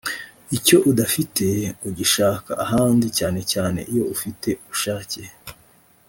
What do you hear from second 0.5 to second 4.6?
Icyo udafite ugishaka ahandi cyane cyane iyo ufite